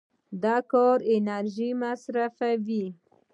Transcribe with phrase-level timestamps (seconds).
[0.41, 2.85] د کار انرژي مصرفوي.